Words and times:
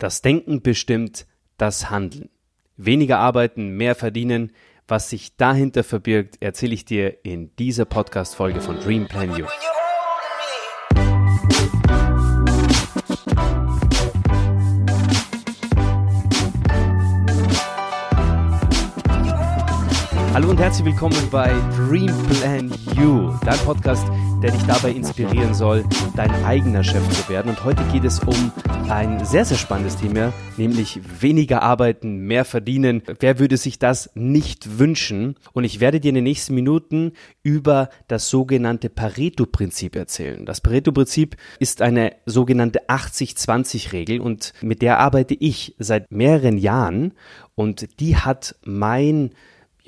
Das 0.00 0.22
Denken 0.22 0.62
bestimmt 0.62 1.26
das 1.56 1.90
Handeln. 1.90 2.30
Weniger 2.76 3.18
arbeiten, 3.18 3.70
mehr 3.70 3.96
verdienen. 3.96 4.52
Was 4.86 5.10
sich 5.10 5.36
dahinter 5.36 5.82
verbirgt, 5.82 6.36
erzähle 6.38 6.74
ich 6.74 6.84
dir 6.84 7.24
in 7.24 7.50
dieser 7.56 7.84
Podcast-Folge 7.84 8.60
von 8.60 8.78
Dream 8.78 9.08
Plan 9.08 9.36
You. 9.36 9.46
Hallo 20.32 20.50
und 20.50 20.60
herzlich 20.60 20.86
willkommen 20.86 21.28
bei 21.32 21.52
Dream 21.76 22.16
Plan 22.28 22.72
You, 22.94 23.34
dein 23.44 23.58
Podcast, 23.64 24.06
der 24.42 24.52
dich 24.52 24.62
dabei 24.62 24.92
inspirieren 24.92 25.52
soll, 25.52 25.84
dein 26.14 26.32
eigener 26.44 26.84
Chef 26.84 27.02
zu 27.10 27.28
werden. 27.28 27.48
Und 27.50 27.64
heute 27.64 27.82
geht 27.92 28.04
es 28.04 28.20
um 28.20 28.52
ein 28.88 29.24
sehr, 29.24 29.44
sehr 29.44 29.56
spannendes 29.56 29.96
Thema, 29.96 30.32
nämlich 30.56 31.00
weniger 31.20 31.62
arbeiten, 31.62 32.20
mehr 32.20 32.44
verdienen. 32.44 33.02
Wer 33.18 33.40
würde 33.40 33.56
sich 33.56 33.80
das 33.80 34.10
nicht 34.14 34.78
wünschen? 34.78 35.34
Und 35.54 35.64
ich 35.64 35.80
werde 35.80 35.98
dir 35.98 36.10
in 36.10 36.14
den 36.14 36.24
nächsten 36.24 36.54
Minuten 36.54 37.12
über 37.42 37.88
das 38.06 38.30
sogenannte 38.30 38.90
Pareto-Prinzip 38.90 39.96
erzählen. 39.96 40.46
Das 40.46 40.60
Pareto-Prinzip 40.60 41.36
ist 41.58 41.82
eine 41.82 42.12
sogenannte 42.24 42.88
80-20-Regel 42.88 44.20
und 44.20 44.52
mit 44.62 44.82
der 44.82 45.00
arbeite 45.00 45.34
ich 45.34 45.74
seit 45.78 46.12
mehreren 46.12 46.58
Jahren 46.58 47.12
und 47.56 47.98
die 47.98 48.16
hat 48.16 48.54
mein 48.64 49.30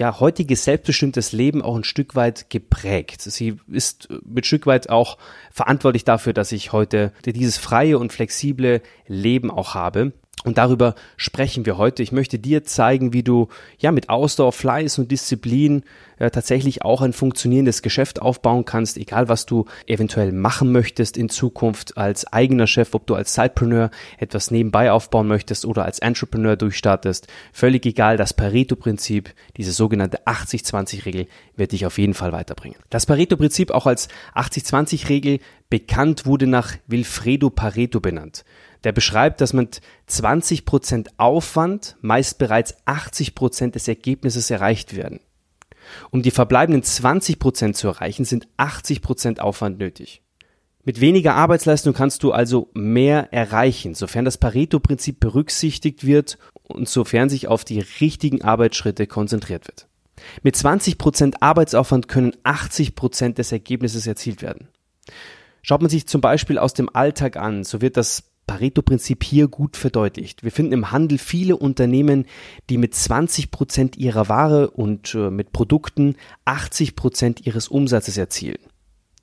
ja, 0.01 0.19
heutiges 0.19 0.65
selbstbestimmtes 0.65 1.33
Leben 1.33 1.61
auch 1.61 1.77
ein 1.77 1.85
Stück 1.85 2.17
weit 2.17 2.49
geprägt. 2.49 3.21
Sie 3.21 3.59
ist 3.69 4.09
mit 4.25 4.47
Stück 4.47 4.67
weit 4.67 4.89
auch 4.89 5.19
verantwortlich 5.53 6.05
dafür, 6.05 6.33
dass 6.33 6.53
ich 6.53 6.73
heute 6.73 7.13
dieses 7.27 7.59
freie 7.59 7.99
und 7.99 8.11
flexible 8.11 8.81
Leben 9.07 9.51
auch 9.51 9.75
habe. 9.75 10.13
Und 10.45 10.57
darüber 10.57 10.95
sprechen 11.17 11.67
wir 11.67 11.77
heute. 11.77 12.03
Ich 12.03 12.13
möchte 12.13 12.39
dir 12.39 12.65
zeigen, 12.65 13.13
wie 13.13 13.23
du 13.23 13.49
ja 13.79 13.93
mit 13.93 14.09
Ausdauer, 14.09 14.53
Fleiß 14.53 14.99
und 14.99 15.11
Disziplin 15.11 15.83
äh, 16.19 16.31
tatsächlich 16.31 16.83
auch 16.83 17.03
ein 17.03 17.13
funktionierendes 17.13 17.83
Geschäft 17.83 18.23
aufbauen 18.23 18.65
kannst, 18.65 18.97
egal 18.97 19.29
was 19.29 19.45
du 19.45 19.67
eventuell 19.87 20.33
machen 20.33 20.73
möchtest 20.73 21.19
in 21.19 21.29
Zukunft 21.29 21.99
als 21.99 22.27
eigener 22.33 22.67
Chef, 22.67 22.95
ob 22.95 23.07
du 23.07 23.15
als 23.15 23.35
Sidepreneur 23.35 23.91
etwas 24.19 24.51
nebenbei 24.51 24.93
aufbauen 24.93 25.29
möchtest 25.29 25.67
oder 25.67 25.85
als 25.85 25.99
Entrepreneur 25.99 26.57
durchstartest. 26.57 27.27
Völlig 27.53 27.85
egal, 27.85 28.17
das 28.17 28.33
Pareto-Prinzip, 28.33 29.35
diese 29.59 29.73
sogenannte 29.73 30.27
80-20-Regel 30.27 31.27
wird 31.57 31.73
dich 31.73 31.85
auf 31.85 31.99
jeden 31.99 32.15
Fall 32.15 32.33
weiterbringen. 32.33 32.79
Das 32.89 33.05
Pareto-Prinzip 33.05 33.73
auch 33.73 33.87
als 33.87 34.09
80-20-Regel 34.35 35.41
bekannt 35.69 36.25
wurde 36.25 36.47
nach 36.47 36.77
Wilfredo 36.87 37.51
Pareto 37.51 38.01
benannt 38.01 38.45
der 38.85 38.93
beschreibt, 38.93 39.41
dass 39.41 39.53
mit 39.53 39.81
20% 40.09 41.09
Aufwand 41.17 41.97
meist 42.01 42.39
bereits 42.39 42.77
80% 42.87 43.73
des 43.73 43.89
Ergebnisses 43.89 44.51
erreicht 44.51 44.97
werden. 44.97 45.21
Um 46.11 46.23
die 46.23 46.31
verbleibenden 46.31 46.83
20% 46.83 47.73
zu 47.73 47.89
erreichen, 47.89 48.25
sind 48.25 48.49
80% 48.59 49.41
Aufwand 49.41 49.79
nötig. 49.79 50.23
Mit 50.83 51.01
weniger 51.01 51.35
Arbeitsleistung 51.35 51.93
kannst 51.93 52.23
du 52.23 52.33
also 52.33 52.71
mehr 52.73 53.33
erreichen, 53.33 53.95
sofern 53.95 54.25
das 54.25 54.39
Pareto-Prinzip 54.39 55.21
berücksichtigt 55.21 56.07
wird 56.07 56.39
und 56.63 56.89
sofern 56.89 57.29
sich 57.29 57.49
auf 57.49 57.65
die 57.65 57.81
richtigen 58.01 58.43
Arbeitsschritte 58.43 59.07
konzentriert 59.07 59.69
wird. 59.69 59.89
Mit 60.43 60.57
20% 60.57 61.37
Arbeitsaufwand 61.41 62.09
können 62.09 62.33
80% 62.45 63.35
des 63.35 63.53
Ergebnisses 63.53 64.07
erzielt 64.07 64.43
werden. 64.43 64.69
Schaut 65.63 65.83
man 65.83 65.91
sich 65.91 66.07
zum 66.07 66.23
Beispiel 66.23 66.59
aus 66.59 66.73
dem 66.73 66.95
Alltag 66.95 67.37
an, 67.37 67.65
so 67.65 67.83
wird 67.83 67.99
das 67.99 68.30
Pareto-Prinzip 68.51 69.23
hier 69.23 69.47
gut 69.47 69.77
verdeutlicht. 69.77 70.43
Wir 70.43 70.51
finden 70.51 70.73
im 70.73 70.91
Handel 70.91 71.19
viele 71.19 71.57
Unternehmen, 71.57 72.25
die 72.69 72.79
mit 72.79 72.97
20 72.97 73.53
Prozent 73.53 73.97
ihrer 73.97 74.29
Ware 74.29 74.73
und 74.73 75.15
äh, 75.15 75.31
mit 75.31 75.53
Produkten 75.53 76.17
80 76.47 76.97
Prozent 76.97 77.47
ihres 77.47 77.69
Umsatzes 77.69 78.17
erzielen. 78.17 78.59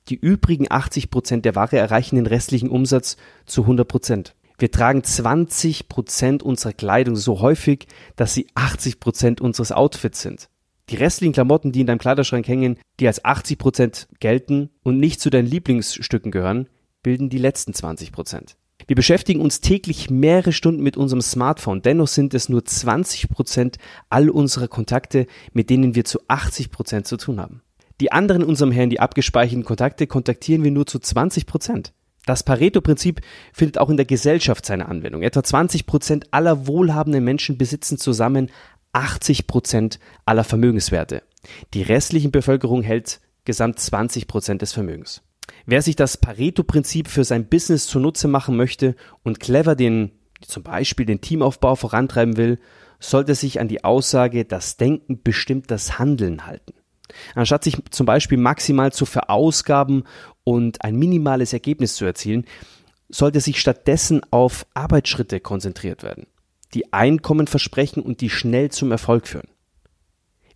Die 0.08 0.14
übrigen 0.14 0.64
80 0.70 1.10
Prozent 1.10 1.44
der 1.44 1.54
Ware 1.54 1.76
erreichen 1.76 2.16
den 2.16 2.24
restlichen 2.24 2.70
Umsatz 2.70 3.18
zu 3.44 3.62
100 3.62 3.86
Prozent. 3.86 4.34
Wir 4.56 4.70
tragen 4.70 5.04
20 5.04 5.90
Prozent 5.90 6.42
unserer 6.42 6.72
Kleidung 6.72 7.14
so 7.14 7.42
häufig, 7.42 7.86
dass 8.16 8.32
sie 8.32 8.46
80 8.54 8.98
Prozent 8.98 9.40
unseres 9.42 9.72
Outfits 9.72 10.22
sind. 10.22 10.48
Die 10.88 10.96
restlichen 10.96 11.34
Klamotten, 11.34 11.70
die 11.70 11.82
in 11.82 11.86
deinem 11.86 11.98
Kleiderschrank 11.98 12.48
hängen, 12.48 12.78
die 12.98 13.06
als 13.06 13.22
80 13.26 13.58
Prozent 13.58 14.08
gelten 14.20 14.70
und 14.82 14.98
nicht 14.98 15.20
zu 15.20 15.28
deinen 15.28 15.48
Lieblingsstücken 15.48 16.30
gehören, 16.30 16.66
bilden 17.02 17.28
die 17.28 17.36
letzten 17.36 17.74
20 17.74 18.10
Prozent. 18.10 18.56
Wir 18.88 18.96
beschäftigen 18.96 19.42
uns 19.42 19.60
täglich 19.60 20.08
mehrere 20.08 20.50
Stunden 20.50 20.82
mit 20.82 20.96
unserem 20.96 21.20
Smartphone. 21.20 21.82
Dennoch 21.82 22.08
sind 22.08 22.32
es 22.32 22.48
nur 22.48 22.64
20 22.64 23.28
Prozent 23.28 23.76
all 24.08 24.30
unserer 24.30 24.66
Kontakte, 24.66 25.26
mit 25.52 25.68
denen 25.68 25.94
wir 25.94 26.06
zu 26.06 26.20
80 26.26 26.70
Prozent 26.70 27.06
zu 27.06 27.18
tun 27.18 27.38
haben. 27.38 27.60
Die 28.00 28.12
anderen 28.12 28.40
in 28.40 28.48
unserem 28.48 28.72
Handy 28.72 28.96
abgespeicherten 28.96 29.64
Kontakte 29.64 30.06
kontaktieren 30.06 30.64
wir 30.64 30.70
nur 30.70 30.86
zu 30.86 30.98
20 30.98 31.44
Prozent. 31.44 31.92
Das 32.24 32.42
Pareto-Prinzip 32.42 33.20
findet 33.52 33.76
auch 33.76 33.90
in 33.90 33.98
der 33.98 34.06
Gesellschaft 34.06 34.64
seine 34.64 34.88
Anwendung. 34.88 35.20
Etwa 35.20 35.44
20 35.44 35.84
Prozent 35.84 36.26
aller 36.30 36.66
wohlhabenden 36.66 37.22
Menschen 37.22 37.58
besitzen 37.58 37.98
zusammen 37.98 38.50
80 38.94 39.46
Prozent 39.46 39.98
aller 40.24 40.44
Vermögenswerte. 40.44 41.22
Die 41.74 41.82
restliche 41.82 42.30
Bevölkerung 42.30 42.80
hält 42.80 43.20
gesamt 43.44 43.80
20 43.80 44.28
Prozent 44.28 44.62
des 44.62 44.72
Vermögens. 44.72 45.20
Wer 45.66 45.82
sich 45.82 45.96
das 45.96 46.16
Pareto-Prinzip 46.16 47.08
für 47.08 47.24
sein 47.24 47.48
Business 47.48 47.86
zunutze 47.86 48.28
machen 48.28 48.56
möchte 48.56 48.94
und 49.22 49.40
clever 49.40 49.74
den, 49.74 50.12
zum 50.40 50.62
Beispiel 50.62 51.06
den 51.06 51.20
Teamaufbau 51.20 51.74
vorantreiben 51.74 52.36
will, 52.36 52.58
sollte 53.00 53.34
sich 53.34 53.60
an 53.60 53.68
die 53.68 53.84
Aussage, 53.84 54.44
das 54.44 54.76
Denken 54.76 55.22
bestimmt 55.22 55.70
das 55.70 55.98
Handeln 55.98 56.46
halten. 56.46 56.74
Anstatt 57.34 57.64
sich 57.64 57.76
zum 57.90 58.06
Beispiel 58.06 58.38
maximal 58.38 58.92
zu 58.92 59.06
verausgaben 59.06 60.04
und 60.44 60.84
ein 60.84 60.96
minimales 60.96 61.52
Ergebnis 61.52 61.94
zu 61.96 62.04
erzielen, 62.04 62.44
sollte 63.08 63.40
sich 63.40 63.60
stattdessen 63.60 64.20
auf 64.30 64.66
Arbeitsschritte 64.74 65.40
konzentriert 65.40 66.02
werden, 66.02 66.26
die 66.74 66.92
Einkommen 66.92 67.46
versprechen 67.46 68.02
und 68.02 68.20
die 68.20 68.30
schnell 68.30 68.70
zum 68.70 68.90
Erfolg 68.90 69.26
führen. 69.26 69.48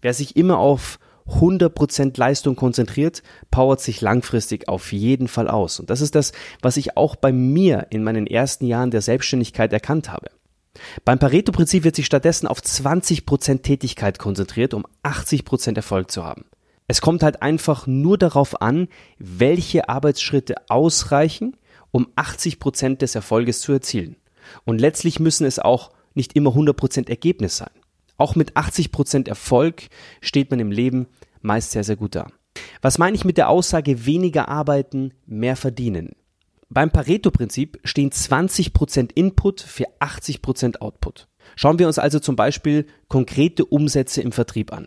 Wer 0.03 0.13
sich 0.13 0.37
immer 0.37 0.59
auf 0.59 0.99
100% 1.29 2.19
Leistung 2.19 2.57
konzentriert, 2.57 3.23
powert 3.51 3.81
sich 3.81 4.01
langfristig 4.01 4.69
auf 4.69 4.93
jeden 4.93 5.29
Fall 5.29 5.49
aus. 5.49 5.81
Und 5.81 5.91
das 5.91 6.01
ist 6.01 6.15
das, 6.15 6.33
was 6.61 6.77
ich 6.77 6.97
auch 6.97 7.17
bei 7.17 7.33
mir 7.33 7.87
in 7.91 8.03
meinen 8.03 8.27
ersten 8.27 8.67
Jahren 8.67 8.91
der 8.91 9.03
Selbstständigkeit 9.03 9.73
erkannt 9.73 10.11
habe. 10.11 10.29
Beim 11.05 11.19
Pareto-Prinzip 11.19 11.85
wird 11.85 11.97
sich 11.97 12.07
stattdessen 12.07 12.47
auf 12.47 12.61
20% 12.61 13.63
Tätigkeit 13.63 14.19
konzentriert, 14.19 14.75
um 14.75 14.87
80% 15.03 15.77
Erfolg 15.77 16.11
zu 16.11 16.25
haben. 16.25 16.45
Es 16.89 17.01
kommt 17.01 17.23
halt 17.23 17.43
einfach 17.43 17.87
nur 17.87 18.19
darauf 18.19 18.61
an, 18.61 18.89
welche 19.19 19.89
Arbeitsschritte 19.89 20.57
ausreichen, 20.69 21.57
um 21.91 22.09
80% 22.17 22.99
des 22.99 23.15
Erfolges 23.15 23.61
zu 23.61 23.73
erzielen. 23.73 24.17
Und 24.65 24.81
letztlich 24.81 25.21
müssen 25.21 25.47
es 25.47 25.59
auch 25.59 25.93
nicht 26.15 26.35
immer 26.35 26.51
100% 26.51 27.09
Ergebnis 27.09 27.57
sein. 27.57 27.71
Auch 28.23 28.37
mit 28.37 28.53
80% 28.53 29.27
Erfolg 29.27 29.89
steht 30.21 30.53
man 30.53 30.61
im 30.61 30.71
Leben 30.71 31.09
meist 31.41 31.73
sehr, 31.73 31.83
sehr 31.83 31.97
gut 31.97 32.15
da. 32.15 32.29
Was 32.81 32.97
meine 32.97 33.17
ich 33.17 33.25
mit 33.25 33.37
der 33.37 33.49
Aussage 33.49 34.07
weniger 34.07 34.49
arbeiten, 34.49 35.13
mehr 35.27 35.57
verdienen? 35.57 36.13
Beim 36.69 36.93
Pareto-Prinzip 36.93 37.81
stehen 37.83 38.11
20% 38.13 39.11
Input 39.17 39.61
für 39.61 39.87
80% 39.99 40.77
Output. 40.79 41.27
Schauen 41.57 41.81
wir 41.81 41.89
uns 41.89 41.99
also 41.99 42.21
zum 42.21 42.37
Beispiel 42.37 42.87
konkrete 43.09 43.65
Umsätze 43.65 44.23
im 44.23 44.31
Vertrieb 44.31 44.73
an. 44.73 44.87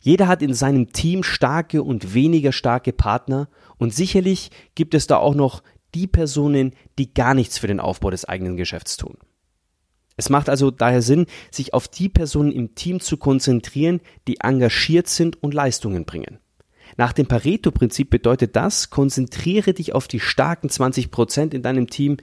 Jeder 0.00 0.28
hat 0.28 0.40
in 0.40 0.54
seinem 0.54 0.92
Team 0.92 1.24
starke 1.24 1.82
und 1.82 2.14
weniger 2.14 2.52
starke 2.52 2.92
Partner 2.92 3.48
und 3.78 3.92
sicherlich 3.92 4.52
gibt 4.76 4.94
es 4.94 5.08
da 5.08 5.16
auch 5.16 5.34
noch 5.34 5.64
die 5.96 6.06
Personen, 6.06 6.76
die 6.96 7.12
gar 7.12 7.34
nichts 7.34 7.58
für 7.58 7.66
den 7.66 7.80
Aufbau 7.80 8.10
des 8.10 8.24
eigenen 8.24 8.56
Geschäfts 8.56 8.96
tun. 8.96 9.18
Es 10.18 10.28
macht 10.30 10.50
also 10.50 10.70
daher 10.72 11.00
Sinn, 11.00 11.26
sich 11.50 11.72
auf 11.72 11.86
die 11.86 12.08
Personen 12.08 12.50
im 12.52 12.74
Team 12.74 13.00
zu 13.00 13.16
konzentrieren, 13.16 14.00
die 14.26 14.40
engagiert 14.40 15.08
sind 15.08 15.40
und 15.42 15.54
Leistungen 15.54 16.04
bringen. 16.04 16.38
Nach 16.96 17.12
dem 17.12 17.26
Pareto-Prinzip 17.26 18.10
bedeutet 18.10 18.56
das, 18.56 18.90
konzentriere 18.90 19.72
dich 19.74 19.94
auf 19.94 20.08
die 20.08 20.18
starken 20.18 20.68
20 20.68 21.12
Prozent 21.12 21.54
in 21.54 21.62
deinem 21.62 21.88
Team, 21.88 22.16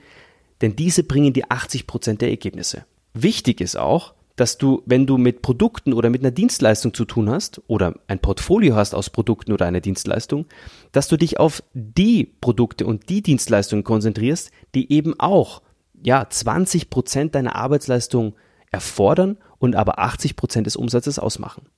denn 0.60 0.76
diese 0.76 1.04
bringen 1.04 1.32
dir 1.32 1.46
80 1.48 1.86
Prozent 1.86 2.20
der 2.20 2.28
Ergebnisse. 2.28 2.84
Wichtig 3.14 3.62
ist 3.62 3.76
auch, 3.78 4.12
dass 4.36 4.58
du, 4.58 4.82
wenn 4.84 5.06
du 5.06 5.16
mit 5.16 5.40
Produkten 5.40 5.94
oder 5.94 6.10
mit 6.10 6.20
einer 6.20 6.30
Dienstleistung 6.30 6.92
zu 6.92 7.06
tun 7.06 7.30
hast 7.30 7.62
oder 7.66 7.94
ein 8.08 8.18
Portfolio 8.18 8.74
hast 8.74 8.94
aus 8.94 9.08
Produkten 9.08 9.52
oder 9.52 9.64
einer 9.64 9.80
Dienstleistung, 9.80 10.44
dass 10.92 11.08
du 11.08 11.16
dich 11.16 11.40
auf 11.40 11.62
die 11.72 12.24
Produkte 12.24 12.84
und 12.84 13.08
die 13.08 13.22
Dienstleistungen 13.22 13.84
konzentrierst, 13.84 14.50
die 14.74 14.92
eben 14.92 15.18
auch 15.18 15.62
ja, 16.02 16.28
20 16.28 16.90
Prozent 16.90 17.34
deiner 17.34 17.56
Arbeitsleistung 17.56 18.34
erfordern 18.70 19.38
und 19.58 19.76
aber 19.76 19.98
80 19.98 20.36
Prozent 20.36 20.66
des 20.66 20.76
Umsatzes 20.76 21.18
ausmachen. 21.18 21.68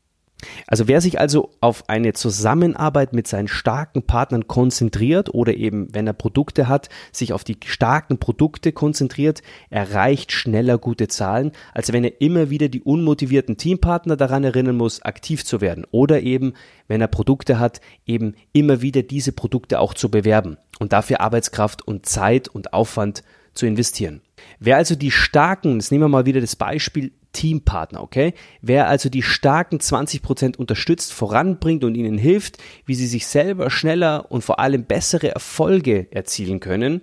Also 0.66 0.86
wer 0.86 1.00
sich 1.00 1.18
also 1.18 1.50
auf 1.60 1.88
eine 1.88 2.12
Zusammenarbeit 2.12 3.12
mit 3.12 3.26
seinen 3.26 3.48
starken 3.48 4.04
Partnern 4.04 4.46
konzentriert 4.46 5.34
oder 5.34 5.54
eben, 5.54 5.92
wenn 5.92 6.06
er 6.06 6.12
Produkte 6.12 6.68
hat, 6.68 6.88
sich 7.10 7.32
auf 7.32 7.42
die 7.42 7.56
starken 7.66 8.18
Produkte 8.18 8.72
konzentriert, 8.72 9.42
erreicht 9.70 10.30
schneller 10.30 10.78
gute 10.78 11.08
Zahlen, 11.08 11.52
als 11.74 11.92
wenn 11.92 12.04
er 12.04 12.20
immer 12.20 12.50
wieder 12.50 12.68
die 12.68 12.82
unmotivierten 12.82 13.56
Teampartner 13.56 14.16
daran 14.16 14.44
erinnern 14.44 14.76
muss, 14.76 15.02
aktiv 15.02 15.44
zu 15.44 15.60
werden 15.60 15.84
oder 15.90 16.20
eben, 16.20 16.54
wenn 16.86 17.00
er 17.00 17.08
Produkte 17.08 17.58
hat, 17.58 17.80
eben 18.06 18.34
immer 18.52 18.80
wieder 18.80 19.02
diese 19.02 19.32
Produkte 19.32 19.80
auch 19.80 19.94
zu 19.94 20.08
bewerben 20.08 20.56
und 20.78 20.92
dafür 20.92 21.20
Arbeitskraft 21.20 21.86
und 21.86 22.06
Zeit 22.06 22.46
und 22.46 22.72
Aufwand 22.72 23.24
zu 23.58 23.66
investieren. 23.66 24.22
Wer 24.60 24.76
also 24.76 24.94
die 24.94 25.10
starken, 25.10 25.74
jetzt 25.74 25.90
nehmen 25.90 26.04
wir 26.04 26.08
mal 26.08 26.26
wieder 26.26 26.40
das 26.40 26.56
Beispiel 26.56 27.12
Teampartner, 27.32 28.02
okay? 28.02 28.32
Wer 28.62 28.88
also 28.88 29.08
die 29.08 29.22
starken 29.22 29.78
20% 29.78 30.56
unterstützt, 30.56 31.12
voranbringt 31.12 31.84
und 31.84 31.94
ihnen 31.94 32.18
hilft, 32.18 32.58
wie 32.86 32.94
sie 32.94 33.06
sich 33.06 33.26
selber 33.26 33.70
schneller 33.70 34.30
und 34.30 34.42
vor 34.42 34.60
allem 34.60 34.84
bessere 34.84 35.28
Erfolge 35.28 36.08
erzielen 36.10 36.60
können, 36.60 37.02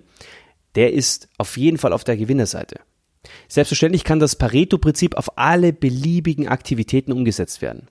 der 0.74 0.92
ist 0.92 1.28
auf 1.38 1.56
jeden 1.56 1.78
Fall 1.78 1.92
auf 1.92 2.04
der 2.04 2.16
Gewinnerseite. 2.16 2.80
Selbstverständlich 3.48 4.04
kann 4.04 4.18
das 4.18 4.36
Pareto-Prinzip 4.36 5.16
auf 5.16 5.38
alle 5.38 5.72
beliebigen 5.72 6.48
Aktivitäten 6.48 7.12
umgesetzt 7.12 7.62
werden. 7.62 7.88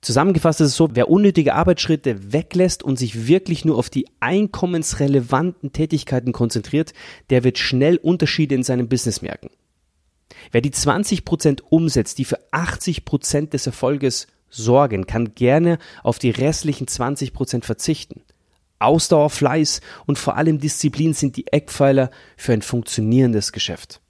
Zusammengefasst 0.00 0.60
ist 0.60 0.68
es 0.68 0.76
so, 0.76 0.90
wer 0.92 1.10
unnötige 1.10 1.54
Arbeitsschritte 1.54 2.32
weglässt 2.32 2.82
und 2.82 2.98
sich 2.98 3.26
wirklich 3.26 3.64
nur 3.64 3.76
auf 3.78 3.90
die 3.90 4.06
einkommensrelevanten 4.20 5.72
Tätigkeiten 5.72 6.32
konzentriert, 6.32 6.92
der 7.30 7.42
wird 7.42 7.58
schnell 7.58 7.96
Unterschiede 7.96 8.54
in 8.54 8.62
seinem 8.62 8.88
Business 8.88 9.22
merken. 9.22 9.50
Wer 10.52 10.60
die 10.60 10.70
20% 10.70 11.62
umsetzt, 11.68 12.18
die 12.18 12.24
für 12.24 12.38
80% 12.52 13.50
des 13.50 13.66
Erfolges 13.66 14.28
sorgen, 14.50 15.06
kann 15.06 15.34
gerne 15.34 15.78
auf 16.02 16.18
die 16.18 16.30
restlichen 16.30 16.86
20% 16.86 17.64
verzichten. 17.64 18.22
Ausdauer, 18.78 19.30
Fleiß 19.30 19.80
und 20.06 20.18
vor 20.18 20.36
allem 20.36 20.60
Disziplin 20.60 21.12
sind 21.12 21.36
die 21.36 21.48
Eckpfeiler 21.48 22.10
für 22.36 22.52
ein 22.52 22.62
funktionierendes 22.62 23.50
Geschäft. 23.52 24.00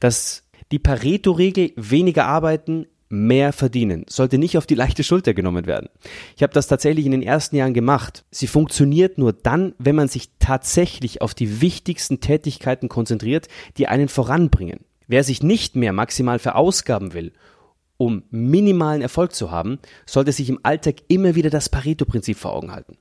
Das 0.00 0.42
die 0.72 0.80
Pareto-Regel 0.80 1.72
weniger 1.76 2.26
arbeiten, 2.26 2.86
mehr 3.08 3.52
verdienen, 3.52 4.04
sollte 4.08 4.38
nicht 4.38 4.58
auf 4.58 4.66
die 4.66 4.74
leichte 4.74 5.04
Schulter 5.04 5.34
genommen 5.34 5.66
werden. 5.66 5.88
Ich 6.36 6.42
habe 6.42 6.52
das 6.52 6.66
tatsächlich 6.66 7.06
in 7.06 7.12
den 7.12 7.22
ersten 7.22 7.56
Jahren 7.56 7.74
gemacht. 7.74 8.24
Sie 8.30 8.46
funktioniert 8.46 9.18
nur 9.18 9.32
dann, 9.32 9.74
wenn 9.78 9.96
man 9.96 10.08
sich 10.08 10.30
tatsächlich 10.38 11.22
auf 11.22 11.34
die 11.34 11.60
wichtigsten 11.60 12.20
Tätigkeiten 12.20 12.88
konzentriert, 12.88 13.48
die 13.76 13.88
einen 13.88 14.08
voranbringen. 14.08 14.80
Wer 15.06 15.22
sich 15.22 15.42
nicht 15.42 15.76
mehr 15.76 15.92
maximal 15.92 16.38
verausgaben 16.38 17.14
will, 17.14 17.32
um 17.96 18.24
minimalen 18.30 19.02
Erfolg 19.02 19.34
zu 19.34 19.50
haben, 19.50 19.78
sollte 20.04 20.32
sich 20.32 20.48
im 20.48 20.60
Alltag 20.62 20.96
immer 21.08 21.34
wieder 21.34 21.50
das 21.50 21.68
Pareto-Prinzip 21.68 22.36
vor 22.36 22.52
Augen 22.52 22.72
halten. 22.72 22.98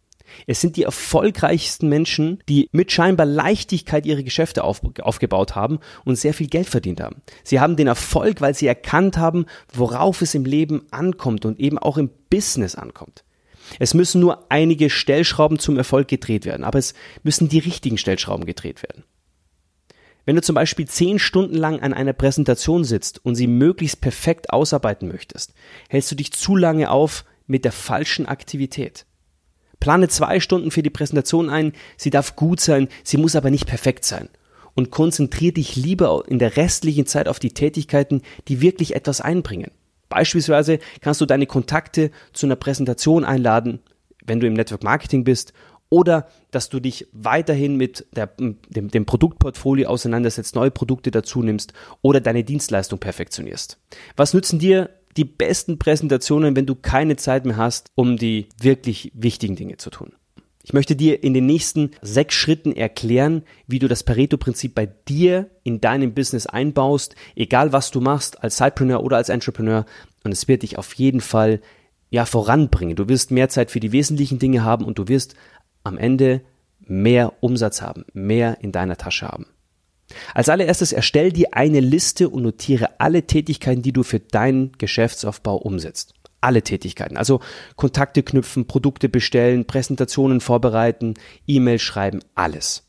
Es 0.48 0.62
sind 0.62 0.76
die 0.76 0.84
erfolgreichsten 0.84 1.90
Menschen, 1.90 2.42
die 2.50 2.70
mit 2.72 2.92
scheinbar 2.92 3.26
Leichtigkeit 3.26 4.06
ihre 4.06 4.24
Geschäfte 4.24 4.64
auf, 4.64 4.82
aufgebaut 5.02 5.56
haben 5.56 5.80
und 6.04 6.16
sehr 6.16 6.34
viel 6.34 6.48
Geld 6.48 6.68
verdient 6.68 7.02
haben. 7.02 7.22
Sie 7.44 7.60
haben 7.60 7.76
den 7.76 7.88
Erfolg, 7.88 8.42
weil 8.42 8.54
sie 8.54 8.68
erkannt 8.68 9.18
haben, 9.18 9.46
worauf 9.74 10.22
es 10.22 10.36
im 10.36 10.46
Leben 10.46 10.84
ankommt 10.92 11.46
und 11.46 11.60
eben 11.60 11.78
auch 11.78 11.98
im 11.98 12.10
Business 12.30 12.76
ankommt. 12.76 13.24
Es 13.80 13.94
müssen 13.94 14.22
nur 14.22 14.46
einige 14.50 14.90
Stellschrauben 14.90 15.60
zum 15.60 15.78
Erfolg 15.78 16.08
gedreht 16.08 16.46
werden, 16.46 16.64
aber 16.64 16.80
es 16.80 16.94
müssen 17.24 17.50
die 17.50 17.60
richtigen 17.60 17.98
Stellschrauben 17.98 18.46
gedreht 18.46 18.84
werden. 18.84 19.04
Wenn 20.26 20.36
du 20.36 20.42
zum 20.42 20.56
Beispiel 20.56 20.88
zehn 20.88 21.20
Stunden 21.20 21.56
lang 21.56 21.82
an 21.82 21.94
einer 21.94 22.14
Präsentation 22.14 22.84
sitzt 22.84 23.24
und 23.24 23.36
sie 23.36 23.48
möglichst 23.48 24.02
perfekt 24.02 24.50
ausarbeiten 24.50 25.08
möchtest, 25.08 25.54
hältst 25.88 26.12
du 26.12 26.16
dich 26.16 26.34
zu 26.34 26.56
lange 26.56 26.90
auf 26.90 27.26
mit 27.48 27.64
der 27.64 27.72
falschen 27.72 28.26
Aktivität. 28.26 29.06
Plane 29.80 30.08
zwei 30.08 30.40
Stunden 30.40 30.72
für 30.72 30.84
die 30.84 30.90
Präsentation 30.90 31.50
ein, 31.50 31.74
sie 31.98 32.10
darf 32.10 32.36
gut 32.36 32.60
sein, 32.60 32.88
sie 33.04 33.18
muss 33.18 33.36
aber 33.36 33.50
nicht 33.50 33.68
perfekt 33.68 34.06
sein. 34.06 34.30
Und 34.74 34.92
konzentriere 34.92 35.54
dich 35.54 35.76
lieber 35.76 36.24
in 36.28 36.40
der 36.40 36.58
restlichen 36.58 37.06
Zeit 37.06 37.28
auf 37.28 37.40
die 37.40 37.54
Tätigkeiten, 37.54 38.22
die 38.48 38.62
wirklich 38.62 38.96
etwas 38.96 39.22
einbringen. 39.22 39.72
Beispielsweise 40.10 40.80
kannst 41.02 41.22
du 41.22 41.26
deine 41.26 41.46
Kontakte 41.46 42.12
zu 42.34 42.46
einer 42.46 42.56
Präsentation 42.56 43.24
einladen, 43.24 43.80
wenn 44.26 44.40
du 44.40 44.48
im 44.48 44.54
Network 44.54 44.84
Marketing 44.84 45.24
bist 45.24 45.54
oder 45.90 46.28
dass 46.52 46.70
du 46.70 46.80
dich 46.80 47.08
weiterhin 47.12 47.76
mit 47.76 48.06
der, 48.16 48.28
dem, 48.28 48.58
dem 48.70 49.06
Produktportfolio 49.06 49.88
auseinandersetzt, 49.88 50.56
neue 50.56 50.72
Produkte 50.72 51.12
dazu 51.12 51.42
nimmst 51.42 51.74
oder 52.02 52.20
deine 52.20 52.44
Dienstleistung 52.44 53.00
perfektionierst. 53.00 53.78
Was 54.16 54.34
nützen 54.34 54.60
dir 54.60 54.90
die 55.18 55.26
besten 55.26 55.80
Präsentationen, 55.80 56.56
wenn 56.56 56.66
du 56.66 56.76
keine 56.76 57.16
Zeit 57.16 57.46
mehr 57.46 57.58
hast, 57.58 57.92
um 57.96 58.18
die 58.18 58.48
wirklich 58.62 59.12
wichtigen 59.14 59.56
Dinge 59.56 59.78
zu 59.78 59.90
tun? 59.90 60.14
Ich 60.64 60.74
möchte 60.74 60.96
dir 60.96 61.24
in 61.24 61.36
den 61.36 61.46
nächsten 61.46 61.92
sechs 62.02 62.34
Schritten 62.34 62.72
erklären, 62.72 63.44
wie 63.68 63.78
du 63.78 63.88
das 63.88 64.02
Pareto-Prinzip 64.02 64.74
bei 64.74 64.88
dir 64.88 65.52
in 65.64 65.80
deinem 65.80 66.16
Business 66.16 66.48
einbaust, 66.48 67.16
egal 67.36 67.72
was 67.72 67.92
du 67.92 68.02
machst, 68.02 68.44
als 68.44 68.58
Sidepreneur 68.58 69.04
oder 69.04 69.18
als 69.18 69.30
Entrepreneur. 69.30 69.86
Und 70.24 70.32
es 70.32 70.48
wird 70.48 70.64
dich 70.64 70.80
auf 70.80 70.96
jeden 70.96 71.22
Fall 71.22 71.62
ja 72.10 72.26
voranbringen. 72.26 72.96
Du 72.96 73.08
wirst 73.08 73.30
mehr 73.30 73.48
Zeit 73.48 73.70
für 73.70 73.80
die 73.80 73.92
wesentlichen 73.92 74.40
Dinge 74.40 74.64
haben 74.64 74.86
und 74.86 74.98
du 74.98 75.08
wirst 75.08 75.36
am 75.84 76.00
Ende 76.00 76.42
mehr 76.80 77.34
Umsatz 77.42 77.84
haben, 77.84 78.06
mehr 78.14 78.58
in 78.62 78.72
deiner 78.72 78.98
Tasche 78.98 79.28
haben. 79.28 79.46
Als 80.34 80.50
allererstes 80.50 80.92
erstell 80.92 81.32
dir 81.32 81.50
eine 81.54 81.80
Liste 81.80 82.30
und 82.30 82.44
notiere 82.44 83.00
alle 83.00 83.24
Tätigkeiten, 83.24 83.82
die 83.82 83.94
du 83.94 84.04
für 84.04 84.20
deinen 84.20 84.72
Geschäftsaufbau 84.78 85.58
umsetzt. 85.58 86.14
Alle 86.42 86.62
Tätigkeiten. 86.62 87.18
Also 87.18 87.40
Kontakte 87.76 88.22
knüpfen, 88.22 88.68
Produkte 88.68 89.10
bestellen, 89.10 89.66
Präsentationen 89.66 90.42
vorbereiten, 90.42 91.16
E-Mail 91.48 91.80
schreiben, 91.80 92.20
alles. 92.36 92.84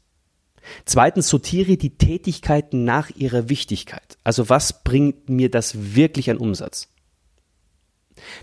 Zweitens 0.85 1.29
sortiere 1.29 1.77
die 1.77 1.97
Tätigkeiten 1.97 2.85
nach 2.85 3.11
ihrer 3.11 3.49
Wichtigkeit. 3.49 4.19
Also 4.25 4.49
was 4.49 4.83
bringt 4.83 5.31
mir 5.31 5.51
das 5.51 5.95
wirklich 5.95 6.31
an 6.31 6.39
Umsatz? 6.39 6.89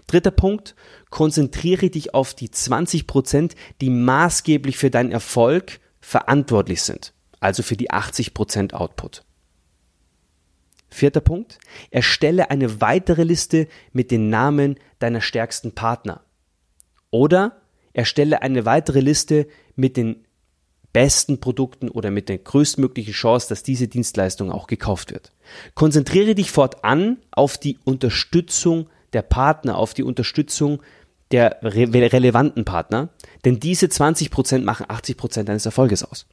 Dritter 0.08 0.32
Punkt, 0.32 0.76
konzentriere 1.10 1.90
dich 1.90 2.14
auf 2.14 2.34
die 2.34 2.50
20 2.50 3.08
Prozent, 3.08 3.56
die 3.82 3.90
maßgeblich 3.90 4.78
für 4.78 4.90
deinen 4.90 5.12
Erfolg 5.12 5.80
verantwortlich 6.00 6.82
sind, 6.84 7.14
also 7.44 7.62
für 7.64 7.78
die 7.78 7.92
80 7.92 8.34
Prozent 8.34 8.74
Output. 8.74 9.24
Vierter 10.90 11.22
Punkt, 11.22 11.60
erstelle 11.90 12.52
eine 12.52 12.80
weitere 12.80 13.24
Liste 13.24 13.68
mit 13.92 14.12
den 14.12 14.30
Namen 14.30 14.78
deiner 15.00 15.22
stärksten 15.22 15.74
Partner. 15.74 16.22
Oder 17.10 17.62
erstelle 17.94 18.42
eine 18.42 18.66
weitere 18.66 19.00
Liste 19.00 19.48
mit 19.76 19.98
den 19.98 20.26
besten 20.94 21.40
Produkten 21.40 21.90
oder 21.90 22.12
mit 22.12 22.30
der 22.30 22.38
größtmöglichen 22.38 23.14
Chance, 23.14 23.50
dass 23.50 23.64
diese 23.64 23.88
Dienstleistung 23.88 24.52
auch 24.52 24.68
gekauft 24.68 25.12
wird. 25.12 25.32
Konzentriere 25.74 26.36
dich 26.36 26.52
fortan 26.52 27.18
auf 27.32 27.58
die 27.58 27.80
Unterstützung 27.84 28.88
der 29.14 29.24
Partner, 29.24 29.78
auf 29.78 29.94
die 29.96 30.04
Unterstützung 30.04 30.82
der 31.32 31.58
re 31.64 31.92
relevanten 31.92 32.64
Partner, 32.64 33.10
denn 33.44 33.60
diese 33.60 33.88
20% 33.88 34.64
machen 34.64 34.86
80% 34.86 35.44
deines 35.44 35.66
Erfolges 35.66 36.04
aus. 36.04 36.28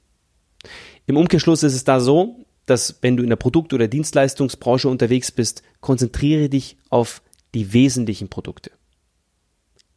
Im 1.07 1.17
Umkehrschluss 1.17 1.63
ist 1.63 1.75
es 1.75 1.85
da 1.85 2.01
so, 2.01 2.45
dass 2.67 2.99
wenn 3.03 3.17
du 3.17 3.23
in 3.23 3.29
der 3.29 3.37
Produkt- 3.37 3.73
oder 3.73 3.89
Dienstleistungsbranche 3.89 4.89
unterwegs 4.89 5.33
bist, 5.33 5.63
konzentriere 5.81 6.49
dich 6.49 6.77
auf 6.89 7.23
die 7.55 7.73
wesentlichen 7.73 8.29
Produkte. 8.29 8.71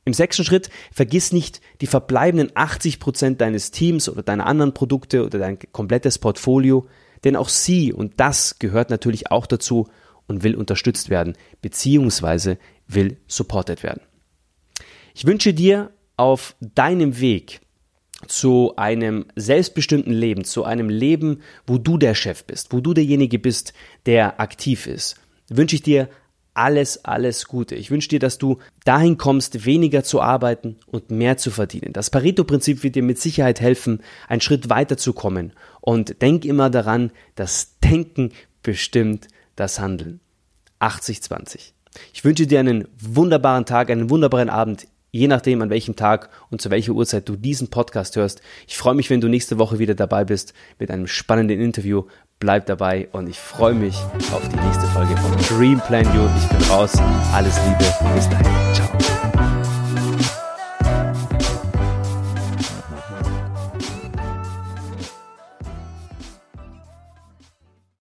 Im 0.06 0.14
sechsten 0.14 0.44
Schritt 0.44 0.70
vergiss 0.92 1.32
nicht 1.32 1.62
die 1.80 1.88
verbleibenden 1.88 2.52
80% 2.52 3.36
deines 3.36 3.72
Teams 3.72 4.10
oder 4.10 4.24
deiner 4.24 4.46
anderen 4.46 4.74
Produkte 4.74 5.26
oder 5.26 5.40
dein 5.40 5.58
komplettes 5.72 6.18
Portfolio, 6.18 6.88
denn 7.24 7.36
auch 7.36 7.48
sie 7.48 7.94
und 7.94 8.14
das 8.18 8.60
gehört 8.60 8.90
natürlich 8.90 9.32
auch 9.32 9.46
dazu 9.46 9.88
und 10.28 10.44
will 10.44 10.56
unterstützt 10.56 11.10
werden, 11.10 11.38
beziehungsweise 11.62 12.58
will 12.88 13.18
supported 13.28 13.84
werden. 13.84 14.02
Ich 15.14 15.26
wünsche 15.26 15.54
dir 15.54 15.92
auf 16.18 16.56
deinem 16.60 17.20
Weg 17.20 17.62
zu 18.28 18.74
einem 18.78 19.26
selbstbestimmten 19.36 20.14
Leben, 20.14 20.44
zu 20.44 20.64
einem 20.64 20.90
Leben, 20.90 21.42
wo 21.68 21.78
du 21.78 21.98
der 21.98 22.16
Chef 22.16 22.44
bist, 22.46 22.74
wo 22.74 22.80
du 22.80 22.94
derjenige 22.94 23.40
bist, 23.40 23.74
der 24.06 24.40
aktiv 24.40 24.88
ist, 24.88 25.16
wünsche 25.50 25.76
ich 25.76 25.82
dir 25.82 26.10
alles, 26.54 27.04
alles 27.04 27.48
Gute. 27.48 27.76
Ich 27.76 27.90
wünsche 27.90 28.10
dir, 28.10 28.20
dass 28.20 28.38
du 28.38 28.60
dahin 28.86 29.18
kommst, 29.18 29.66
weniger 29.66 30.04
zu 30.04 30.22
arbeiten 30.22 30.78
und 30.86 31.10
mehr 31.10 31.38
zu 31.38 31.52
verdienen. 31.52 31.94
Das 31.94 32.10
Pareto-Prinzip 32.10 32.84
wird 32.84 32.96
dir 32.96 33.04
mit 33.04 33.20
Sicherheit 33.20 33.60
helfen, 33.60 34.02
einen 34.28 34.42
Schritt 34.42 34.70
weiter 34.70 34.98
zu 34.98 35.14
kommen. 35.14 35.54
Und 35.82 36.22
denk 36.22 36.46
immer 36.46 36.70
daran, 36.70 37.12
das 37.36 37.80
Denken 37.84 38.32
bestimmt 38.62 39.28
das 39.56 39.80
Handeln. 39.80 40.20
80-20. 40.80 41.72
Ich 42.14 42.24
wünsche 42.24 42.48
dir 42.48 42.60
einen 42.60 42.88
wunderbaren 43.00 43.66
Tag, 43.66 43.90
einen 43.90 44.10
wunderbaren 44.10 44.50
Abend, 44.50 44.88
je 45.14 45.28
nachdem 45.28 45.62
an 45.62 45.70
welchem 45.70 45.96
Tag 45.96 46.30
und 46.50 46.62
zu 46.62 46.70
welcher 46.70 46.92
Uhrzeit 46.92 47.30
du 47.30 47.38
diesen 47.38 47.70
Podcast 47.70 48.18
hörst. 48.18 48.42
Ich 48.68 48.76
freue 48.76 48.96
mich, 48.96 49.10
wenn 49.10 49.22
du 49.22 49.30
nächste 49.30 49.58
Woche 49.60 49.80
wieder 49.80 49.96
dabei 49.96 50.26
bist 50.26 50.54
mit 50.80 50.92
einem 50.92 51.08
spannenden 51.08 51.62
Interview. 51.62 52.04
bleib 52.40 52.66
dabei 52.66 53.08
und 53.14 53.30
ich 53.30 53.40
freue 53.40 53.74
mich 53.74 53.96
auf 54.34 54.42
die 54.50 54.58
nächste 54.58 54.86
Folge 54.88 55.16
von 55.16 55.58
Dream 55.58 55.80
Plan 55.80 56.04
You. 56.14 56.28
Ich 56.38 56.48
bin 56.50 56.68
raus. 56.70 56.92
Alles 57.32 57.58
Liebe. 57.66 58.14
Bis 58.16 58.28
dahin. 58.28 58.74
Ciao. 58.74 58.93